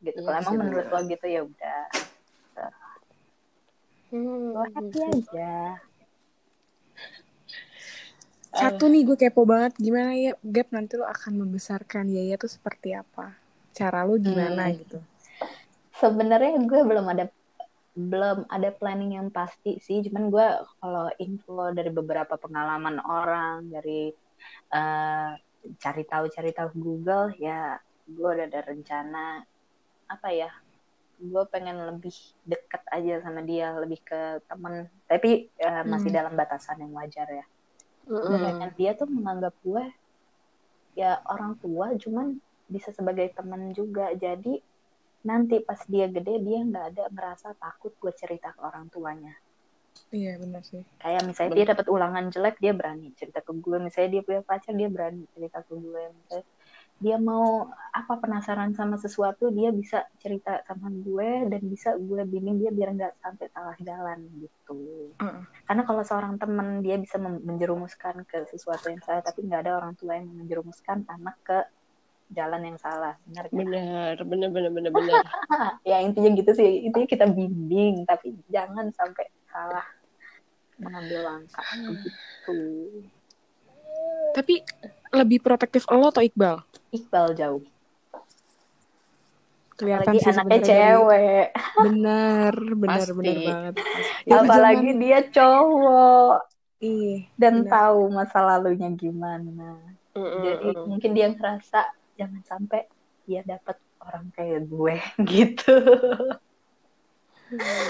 [0.00, 0.16] Gitu.
[0.16, 1.82] Iya kalau emang menurut lo gitu ya udah.
[4.08, 4.50] Hmm.
[4.50, 5.54] lo happy aja.
[8.50, 9.78] Satu nih gue kepo banget.
[9.78, 13.36] Gimana ya Gap nanti lo akan membesarkan Yaya tuh seperti apa?
[13.70, 14.74] Cara lo gimana Hmm.
[14.74, 14.98] gitu?
[15.94, 17.28] Sebenarnya gue belum ada
[17.94, 20.46] belum ada planning yang pasti sih cuman gue
[20.80, 23.90] kalau info dari beberapa pengalaman orang dari
[24.74, 25.30] eh,
[25.82, 27.76] cari tahu cari tahu Google ya
[28.06, 29.18] gue udah ada rencana
[30.14, 30.48] apa ya
[31.30, 32.14] gue pengen lebih
[32.52, 34.16] deket aja sama dia lebih ke
[34.48, 34.74] temen
[35.10, 36.16] tapi eh, masih Hmm.
[36.16, 37.44] dalam batasan yang wajar ya
[38.08, 38.30] Mm-mm.
[38.30, 39.82] Sedangkan dia tuh menganggap gue
[41.00, 42.26] ya orang tua cuman
[42.74, 44.62] bisa sebagai teman juga jadi
[45.20, 49.34] nanti pas dia gede dia nggak ada merasa takut gue cerita ke orang tuanya
[50.10, 50.80] Iya benar sih.
[51.02, 54.72] kayak misalnya dia dapat ulangan jelek dia berani cerita ke gue misalnya dia punya pacar
[54.74, 56.46] dia berani cerita ke gue misalnya
[57.00, 57.64] dia mau
[57.96, 62.92] apa penasaran sama sesuatu dia bisa cerita sama gue dan bisa gue bimbing dia biar
[62.92, 64.78] nggak sampai salah jalan gitu
[65.16, 65.42] Heeh.
[65.64, 69.96] karena kalau seorang teman dia bisa menjerumuskan ke sesuatu yang salah tapi nggak ada orang
[69.96, 71.58] tua yang menjerumuskan anak ke
[72.30, 73.54] jalan yang salah benar kan?
[73.58, 75.22] Bener, bener, bener, bener, bener.
[75.90, 79.86] ya intinya gitu sih intinya kita bimbing tapi jangan sampai salah
[80.78, 82.58] mengambil langkah begitu
[84.30, 84.62] Tapi
[85.10, 86.62] lebih protektif lo atau Iqbal?
[86.90, 87.62] Iqbal jauh
[89.74, 91.46] Kelihatan apalagi sih anaknya cewek
[91.80, 92.52] bener,
[92.84, 93.16] Pasti.
[93.16, 93.74] bener banget.
[94.22, 96.36] Itu apalagi zaman- dia cowok
[96.80, 97.16] Iya.
[97.36, 97.68] dan bener.
[97.68, 99.76] tahu masa lalunya gimana
[100.16, 100.40] Mm-mm.
[100.40, 101.80] jadi mungkin dia ngerasa
[102.20, 102.80] jangan sampai
[103.24, 104.94] dia dapat orang kayak gue
[105.32, 105.74] gitu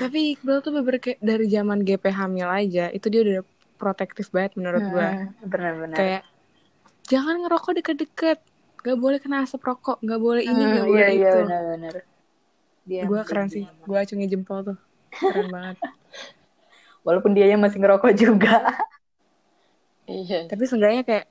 [0.01, 3.38] Tapi Iqbal tuh bener kayak dari zaman GP hamil aja, itu dia udah
[3.77, 5.09] protektif banget menurut gue.
[5.12, 6.23] Hmm, benar-benar Kayak
[7.12, 8.38] jangan ngerokok deket-deket,
[8.81, 11.38] gak boleh kena asap rokok, gak boleh ini, Hmm, gak boleh iya, iya, itu.
[11.45, 11.95] benar-benar
[12.88, 14.79] dia Gue yang keren sih, gue acungi jempol tuh,
[15.21, 15.77] keren banget.
[17.05, 18.57] walaupun dia masih ngerokok juga
[20.11, 20.51] Iya.
[20.51, 21.27] Tapi seenggaknya kayak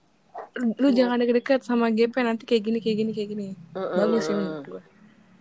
[0.55, 3.47] lu, jangan deket-deket sama GP nanti kayak gini, kayak gini, kayak gini.
[3.73, 3.97] Mm-mm.
[3.97, 4.81] Bagus sih menurut gue.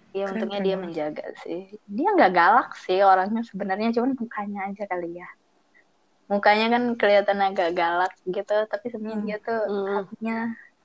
[0.08, 1.60] Iya Keren, untungnya keren dia menjaga sih.
[1.84, 5.28] Dia nggak galak sih orangnya sebenarnya cuman mukanya aja kali ya.
[6.28, 9.26] Mukanya kan kelihatan agak galak gitu, tapi sebenarnya Hmm.
[9.28, 9.88] dia tuh Hmm.
[10.00, 10.36] hatinya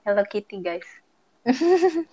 [0.04, 0.88] Hello Kitty guys.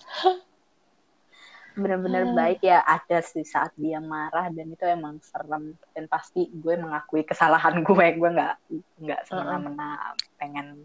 [1.70, 2.34] Bener-bener Hmm.
[2.34, 7.22] baik ya ada sih saat dia marah dan itu emang serem dan pasti gue mengakui
[7.22, 8.54] kesalahan gue gue nggak
[9.00, 10.84] nggak semena-mena pengen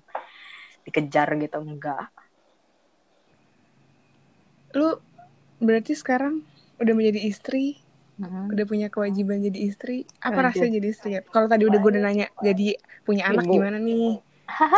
[0.86, 2.08] dikejar gitu enggak
[4.76, 5.00] Lu
[5.64, 6.44] berarti sekarang
[6.84, 7.80] udah menjadi istri,
[8.20, 8.52] Mhm.
[8.52, 10.04] udah punya kewajiban jadi istri.
[10.20, 11.10] Apa rasanya jadi istri?
[11.32, 12.76] Kalau tadi udah gue udah nanya, jadi
[13.08, 13.56] punya anak Ibu.
[13.56, 14.20] gimana nih?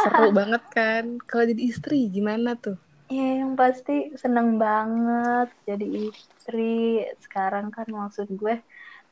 [0.06, 1.18] Seru banget kan?
[1.26, 2.78] Kalau jadi istri gimana tuh?
[3.10, 7.02] Ya, yang pasti seneng banget jadi istri.
[7.24, 8.62] Sekarang kan maksud gue,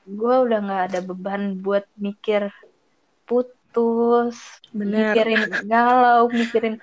[0.05, 2.51] gue udah nggak ada beban buat mikir
[3.75, 4.39] putus,
[4.71, 5.11] Bener.
[5.11, 6.75] mikirin galau, mikirin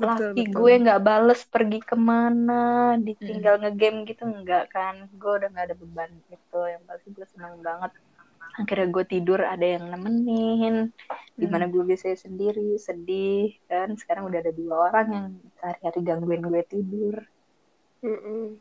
[0.00, 0.56] laki betul.
[0.56, 5.06] gue nggak bales pergi ke mana, ditinggal ngegame gitu nggak kan?
[5.20, 6.60] Gue udah nggak ada beban itu.
[6.72, 7.92] Yang pasti gue seneng banget.
[8.54, 10.76] Akhirnya gue tidur ada yang nemenin,
[11.34, 15.26] di mana gue biasanya sendiri sedih kan sekarang udah ada dua orang yang
[15.58, 17.16] sehari-hari gangguin gue tidur
[18.04, 18.60] Mm-mm.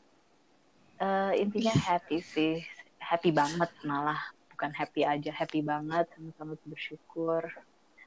[0.97, 2.65] Eh, intinya happy sih
[2.97, 4.17] happy banget malah
[4.63, 7.43] bukan happy aja happy banget sama-sama bersyukur.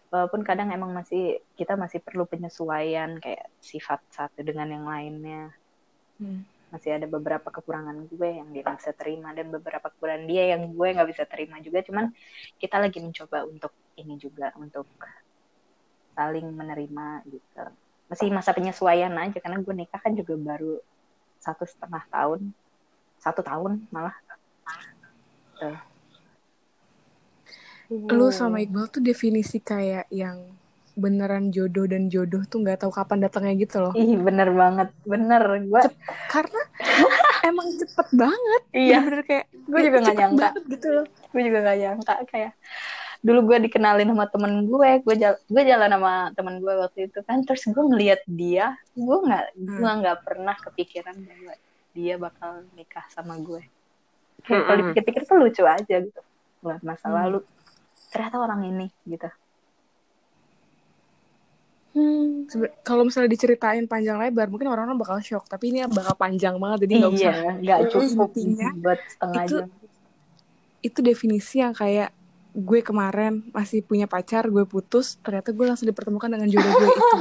[0.09, 5.53] Walaupun kadang emang masih kita masih perlu penyesuaian kayak sifat satu dengan yang lainnya.
[6.17, 6.49] Hmm.
[6.67, 10.73] masih ada beberapa kekurangan gue yang dia nggak bisa terima dan beberapa kekurangan dia yang
[10.73, 11.85] gue nggak bisa terima juga.
[11.85, 12.09] Cuman
[12.57, 14.89] kita lagi mencoba untuk ini juga untuk
[16.17, 17.65] saling menerima gitu.
[18.09, 20.81] Masih masa penyesuaian aja karena gue nikah kan juga baru
[21.37, 22.49] satu setengah tahun.
[23.21, 24.17] Satu tahun malah
[27.87, 28.09] Tuh.
[28.09, 30.43] Lu sama Iqbal tuh definisi kayak yang
[30.93, 33.93] beneran jodoh dan jodoh tuh nggak tahu kapan datangnya gitu loh.
[33.93, 35.83] ih bener banget bener gue
[36.27, 36.61] Karena
[37.45, 38.63] emang cepet banget.
[38.73, 38.99] Iya.
[38.99, 40.41] Bener-bener kayak Gue juga nggak cepet nyangka.
[40.43, 41.07] banget gitu loh.
[41.29, 42.53] gue juga gak nyangka kayak
[43.19, 47.19] dulu gue dikenalin sama temen gue gue jal- gue jalan sama temen gue waktu itu
[47.21, 51.55] kan terus gue ngeliat dia gue nggak gue nggak pernah kepikiran bahwa
[51.91, 53.61] dia bakal nikah sama gue
[54.43, 54.81] kayak kalau Mm-mm.
[54.87, 56.21] dipikir-pikir tuh lucu aja gitu
[56.63, 57.17] ngeliat masa Hmm.
[57.19, 57.39] lalu
[58.17, 59.29] ternyata orang ini gitu
[62.47, 65.49] Sebe- Kalau misalnya diceritain panjang lebar, mungkin orang-orang bakal shock.
[65.49, 67.33] Tapi ini bakal panjang banget, jadi nggak usah.
[67.33, 69.69] iya nggak cukup Intinya, buat setengah itu- jam
[70.85, 72.13] Itu definisi yang kayak
[72.57, 77.05] gue kemarin masih punya pacar, gue putus, ternyata gue langsung dipertemukan dengan jodoh gue itu.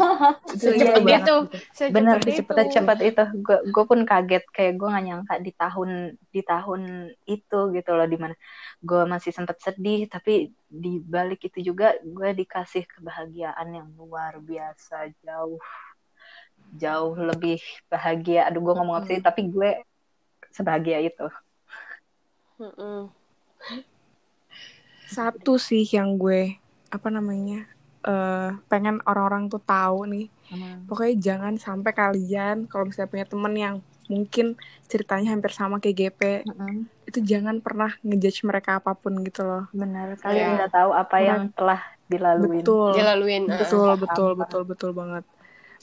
[0.55, 1.17] Iya, Secepat iya.
[1.19, 1.35] itu.
[1.75, 2.31] Secepat bener itu.
[2.39, 5.89] cepet cepet itu gue gue pun kaget kayak gue nggak nyangka di tahun
[6.31, 6.81] di tahun
[7.27, 8.35] itu gitu loh di mana
[8.79, 15.11] gue masih sempat sedih tapi di balik itu juga gue dikasih kebahagiaan yang luar biasa
[15.19, 15.59] jauh
[16.79, 17.59] jauh lebih
[17.91, 19.83] bahagia aduh gue ngomong apa sih tapi gue
[20.55, 21.27] sebahagia itu
[22.55, 23.24] Mm-mm.
[25.15, 26.59] Satu sih yang gue,
[26.91, 27.65] apa namanya,
[28.03, 30.27] eh pengen orang-orang tuh tahu nih.
[30.45, 30.85] Hmm.
[30.85, 33.75] Pokoknya jangan sampai kalian kalau misalnya punya temen yang
[34.05, 34.53] mungkin
[34.85, 36.85] ceritanya hampir sama kayak GP, Mm-mm.
[37.09, 39.65] itu jangan pernah ngejudge mereka apa pun gitu loh.
[39.73, 40.21] Benar, Iya.
[40.21, 42.61] kalian nggak tahu apa yang telah dilalui.
[42.61, 42.93] Betul.
[42.93, 43.49] Dilaluin.
[43.49, 44.41] uh, Betul, Paham, betul, paham.
[44.45, 45.23] betul, betul banget.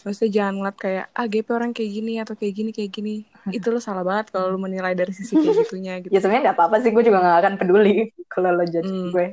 [0.02, 3.14] Maksudnya jangan ngeliat kayak, ah GP orang kayak gini atau kayak gini, kayak gini.
[3.52, 6.12] Itu lo salah banget kalau lo menilai dari sisi kayak gitunya gitu.
[6.12, 9.12] Ya sebenarnya nggak apa-apa sih, gue juga nggak akan peduli kalau lo judge Hmm.
[9.12, 9.26] gue.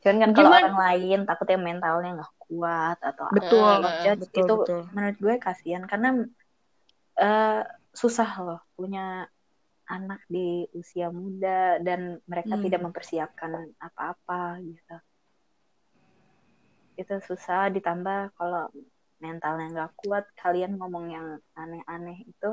[0.00, 4.44] Cuman kan kalau orang lain takutnya mentalnya nggak kuat atau apa, Betul, lo judge betul,
[4.44, 4.80] itu betul.
[4.96, 6.08] menurut gue kasihan karena
[7.20, 9.28] eh, susah loh punya
[9.90, 12.64] anak di usia muda dan mereka Hmm.
[12.64, 13.50] tidak mempersiapkan
[13.82, 14.96] apa-apa gitu.
[16.96, 18.70] Itu susah ditambah kalau
[19.20, 22.50] mentalnya nggak kuat, kalian ngomong yang aneh-aneh itu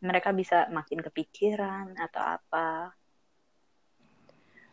[0.00, 2.94] mereka bisa makin kepikiran atau apa.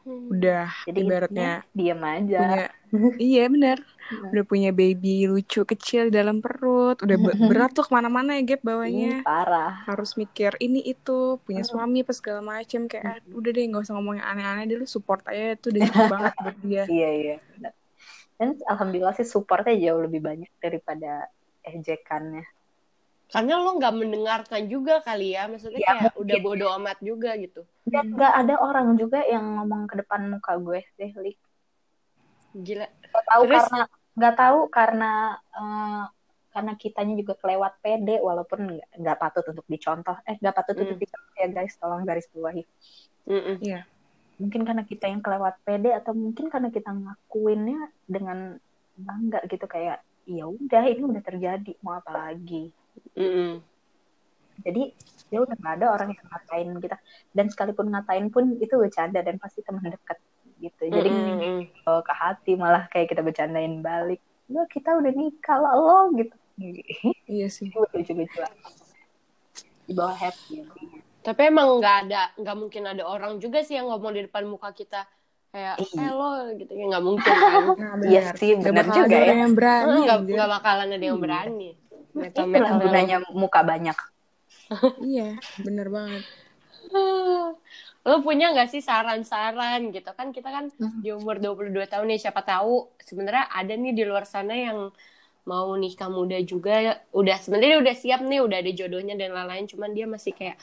[0.03, 0.35] Hmm.
[0.35, 2.39] Udah Jadi ibaratnya diem aja.
[2.43, 2.63] punya,
[3.31, 3.79] iya bener.
[4.11, 4.29] Iya.
[4.35, 6.99] Udah punya baby lucu kecil di dalam perut.
[6.99, 9.23] Udah be- berat tuh ke mana-mana ya Gap bawahnya.
[9.23, 9.87] parah.
[9.87, 12.91] Harus mikir ini itu, punya suami apa segala macem.
[12.91, 14.77] Kayak ah, udah deh nggak usah ngomong yang aneh-aneh deh.
[14.83, 16.83] Lu support aja itu udah cukup banget buat dia.
[16.91, 17.35] Iya iya.
[17.55, 17.73] benar.
[18.43, 21.31] Dan alhamdulillah sih supportnya jauh lebih banyak daripada
[21.63, 22.43] ejekannya.
[23.31, 26.21] Karena lo nggak mendengarkan juga kali ya, maksudnya Ya, kayak mungkin.
[26.27, 27.63] udah bodo amat juga gitu.
[27.87, 31.39] Dan nggak ada orang juga yang ngomong ke depan muka gue deh, Lik.
[32.53, 32.85] Gila.
[32.85, 33.63] Nggak tahu Terus?
[33.63, 33.81] karena
[34.13, 35.11] nggak tahu karena
[35.55, 36.03] eh,
[36.53, 40.13] karena kitanya juga kelewat pede walaupun nggak patut untuk dicontoh.
[40.27, 41.03] Eh nggak patut untuk Hmm.
[41.07, 42.61] dicontoh ya guys, tolong garis bawahi.
[43.23, 43.57] Mm-mm.
[44.41, 48.57] Mungkin karena kita yang kelewat pede atau mungkin karena kita ngakuinnya dengan
[48.97, 52.71] bangga gitu kayak ya udah ini udah terjadi mau apa lagi.
[53.17, 53.57] Mm-mm.
[54.61, 54.93] jadi
[55.33, 56.97] ya udah nggak ada orang yang ngatain kita
[57.33, 60.21] dan sekalipun ngatain pun itu bercanda dan pasti teman dekat
[60.61, 61.73] gitu jadi Mm-mm.
[61.81, 66.35] kalau ke hati malah kayak kita bercandain balik lo kita udah nikah lo lo gitu
[67.25, 67.73] Iya sih.
[67.73, 68.45] lucu lucu
[69.89, 70.61] di bawah happy.
[71.23, 74.69] Tapi emang nggak ada, nggak mungkin ada orang juga sih yang ngomong di depan muka
[74.71, 75.07] kita
[75.49, 76.01] kayak, Iya.
[76.03, 77.63] eh lo gitu ya nggak mungkin kan.
[77.79, 79.35] Nah, Iya sih, benar juga ada ya.
[79.41, 79.99] yang berani.
[80.03, 81.69] nggak nggak bakalan ada yang berani.
[82.13, 83.97] Metal itulah metal gunanya muka banyak
[85.13, 86.23] Iya, bener banget.
[88.03, 90.99] Lo punya nggak sih saran-saran gitu kan kita kan Hmm.
[90.99, 94.91] di umur 22 tahun nih siapa tahu sebenarnya ada nih di luar sana yang
[95.43, 99.91] mau nikah muda juga udah sebenarnya udah siap nih udah ada jodohnya dan lain-lain cuman
[99.91, 100.55] dia masih kayak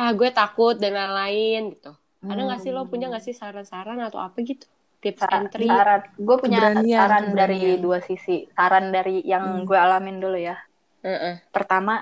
[0.00, 1.90] ah gue takut dan lain-lain gitu.
[2.30, 4.66] Ada nggak sih lo punya nggak sih saran-saran atau apa gitu?
[5.02, 5.68] Tips and trick?
[5.70, 7.80] saran gue punya Keberanian, saran dari keberanian.
[7.84, 9.66] dua sisi saran dari yang Hmm.
[9.68, 10.56] gue alamin dulu ya
[11.02, 11.40] Heeh.
[11.54, 11.94] pertama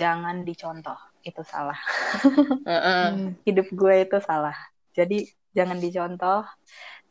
[0.00, 1.78] jangan dicontoh itu salah
[2.66, 3.02] Heeh.
[3.02, 3.34] Hmm.
[3.46, 4.56] hidup gue itu salah.
[4.98, 5.14] Jadi
[5.56, 6.40] jangan dicontoh,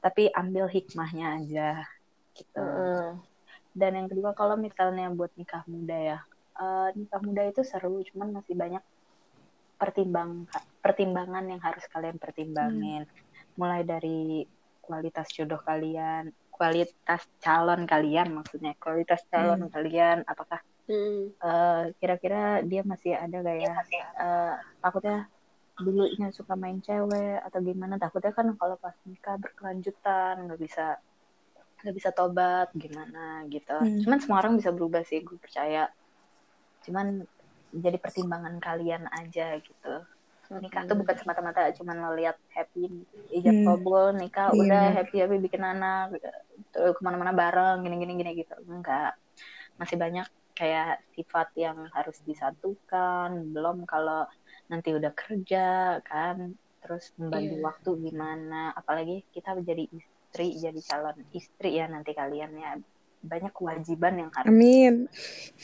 [0.03, 1.69] tapi ambil hikmahnya aja
[2.37, 2.59] gitu.
[2.59, 3.11] Heeh.
[3.79, 6.17] Dan yang kedua kalau misalnya buat nikah muda ya,
[6.61, 8.83] eh, nikah muda itu seru, cuman masih banyak
[9.81, 10.29] pertimbang
[10.83, 13.03] pertimbangan yang harus kalian pertimbangin.
[13.59, 14.45] Mulai dari
[14.85, 16.23] kualitas jodoh kalian,
[16.55, 21.31] kualitas calon kalian maksudnya, kualitas calon kalian, apakah Hmm.
[21.47, 23.75] eh, kira-kira dia masih ada gak ya
[24.21, 25.17] Eh, takutnya
[25.81, 30.85] dulunya suka main cewek atau gimana takutnya kan kalau pas nikah berkelanjutan nggak bisa
[31.81, 34.01] nggak bisa tobat gimana gitu Hmm.
[34.05, 35.89] cuman semua orang bisa berubah sih gue percaya
[36.85, 37.25] cuman
[37.73, 39.93] jadi pertimbangan kalian aja gitu.
[40.51, 42.83] Nikah tuh bukan semata-mata cuman lo lihat happy
[43.31, 43.65] ijab Hmm.
[43.65, 44.95] kabul nikah Iya, udah benar.
[44.99, 46.11] happy happy bikin anak
[46.69, 48.55] terus ke mana-mana bareng gini gini gitu.
[48.65, 49.15] Enggak.
[49.75, 53.31] Masih banyak kayak sifat yang harus disatukan.
[53.47, 54.27] Belum kalau
[54.67, 55.67] nanti udah kerja
[56.01, 56.51] kan.
[56.81, 57.63] Terus membagi Iya.
[57.63, 58.73] waktu gimana.
[58.73, 62.75] Apalagi kita jadi istri jadi calon istri ya nanti kalian ya.
[63.21, 65.07] Banyak kewajiban yang harus Amin.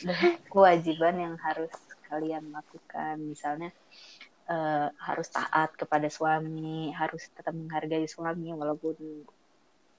[0.47, 1.73] kewajiban yang harus
[2.07, 3.19] kalian lakukan.
[3.19, 3.69] Misalnya
[4.47, 8.95] eh, harus taat kepada suami harus tetap menghargai suami walaupun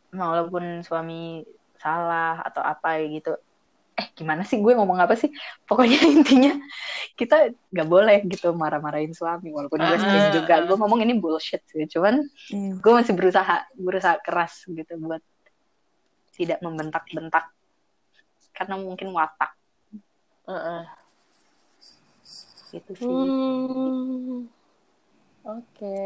[0.09, 1.45] walaupun suami
[1.77, 3.37] salah atau apa gitu.
[3.99, 4.57] Eh gimana sih?
[4.63, 5.29] Gue ngomong apa sih?
[5.67, 6.55] Pokoknya intinya
[7.19, 10.55] kita nggak boleh gitu marah-marahin suami walaupun gue sering Ah, juga.
[10.55, 10.63] ah.
[10.65, 12.79] gue ngomong ini bullshit sih cuman Hmm.
[12.81, 15.21] gue masih berusaha berusaha keras gitu buat
[16.33, 17.51] tidak membentak-bentak.
[18.55, 19.51] Karena mungkin watak.
[20.47, 20.83] Heeh.
[22.71, 24.47] Gitu sih Hmm.
[25.43, 25.99] Oke.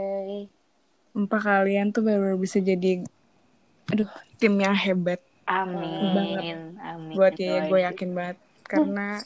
[1.11, 3.03] Sumpah kalian tuh baru bisa jadi
[3.89, 6.15] aduh tim yang hebat Amin.
[6.15, 6.57] Banget.
[6.81, 7.13] Amin.
[7.13, 9.19] buat ya gue yakin banget karena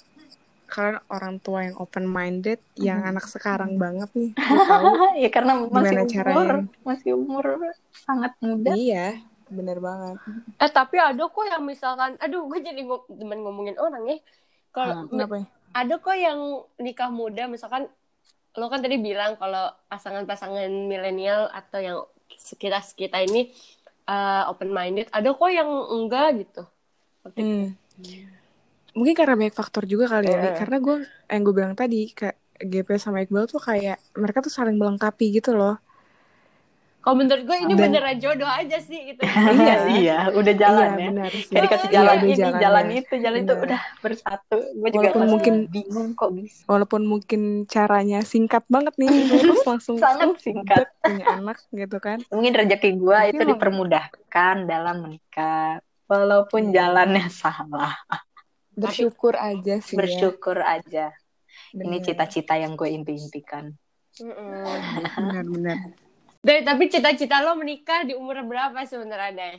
[0.66, 4.32] kalian orang tua yang open minded yang anak sekarang banget nih
[4.66, 6.59] tahu ya karena masih Gimana umur, caranya?
[6.82, 7.45] masih umur
[7.95, 8.72] sangat muda.
[8.74, 10.18] iya bener banget.
[10.59, 14.18] Eh tapi ada kok yang misalkan, aduh gue jadi ngo temen ngomongin orang ya.
[14.74, 15.47] Kalau Kenapa ya?
[15.77, 17.85] Ada kok yang nikah muda, misalkan
[18.57, 21.99] lo kan tadi bilang kalau pasangan-pasangan milenial atau yang
[22.33, 23.53] sekitar kita ini
[24.49, 26.64] open minded, ada kok yang enggak gitu.
[27.20, 27.68] Seperti Hmm.
[28.97, 30.41] Mungkin karena banyak faktor juga kali ya.
[30.41, 30.53] Iya.
[30.57, 30.97] Karena gue
[31.29, 35.53] yang gue bilang tadi kayak GP sama Iqbal tuh kayak mereka tuh saling melengkapi gitu
[35.53, 35.77] loh.
[37.07, 39.23] Kalau menurut gue ini Dan- beneran jodoh aja sih gitu.
[39.63, 39.77] Iya.
[39.95, 41.07] iya, udah jalan iya ya.
[41.07, 41.47] benar sih.
[41.47, 42.59] Kayak dikasih Iya, jalan udah ini, jalannya.
[42.59, 43.63] jalan itu, jalan itu Benar.
[43.63, 44.57] udah bersatu.
[44.75, 46.61] Gue juga Walaupun mungkin- bingung kok bisa.
[46.67, 50.87] Walaupun mungkin caranya singkat banget nih, terus langsung Sangat uh, singkat.
[50.99, 52.19] punya anak gitu kan.
[52.27, 55.79] Mungkin rezeki gue itu emang- dipermudahkan dalam menikah.
[56.05, 57.95] Walaupun jalannya salah.
[58.73, 59.99] Bersyukur aja sih ya.
[60.03, 61.15] Bersyukur aja.
[61.71, 62.03] Ini Bener.
[62.03, 63.71] cita-cita yang gue impi-impikan.
[64.19, 66.03] Benar-benar.
[66.47, 69.57] Deh, tapi cita-cita lo menikah di umur berapa sebenarnya deh?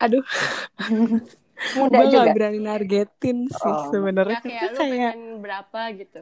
[0.00, 0.24] Aduh,
[1.78, 2.24] Muda gue juga.
[2.26, 3.92] gak berani nargetin sih Oh.
[3.92, 4.40] sebenarnya.
[4.40, 6.20] Ya kayak lo kayak pengen berapa gitu?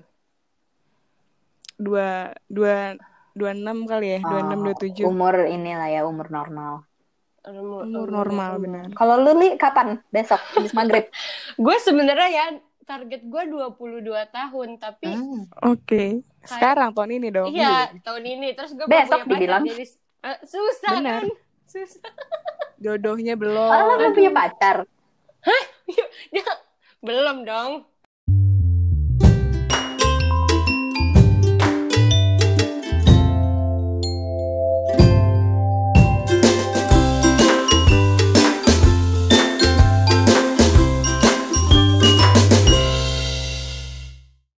[1.78, 2.98] dua dua
[3.32, 5.06] dua enam kali ya, dua enam dua tujuh.
[5.06, 6.82] Umur inilah ya, umur normal.
[7.46, 8.84] Umur, Umur normal benar.
[8.92, 10.02] Kalau lu Li, kapan?
[10.10, 11.06] Besok, habis maghrib.
[11.64, 12.44] Gue sebenarnya ya
[12.88, 15.44] target gue 22 tahun, tapi Hmm.
[15.62, 17.52] Oke, sekarang tahun ini dong.
[17.52, 19.62] iya tahun ini terus gue Besok dibilang.
[19.62, 19.84] jadi
[20.18, 21.22] Eh, susah Benar.
[21.22, 21.26] kan?
[21.64, 22.10] Susah.
[22.82, 23.68] Jodohnya belum.
[23.68, 24.76] Oh, lu belum punya pacar?
[26.32, 26.48] Dia
[27.06, 27.84] belum dong.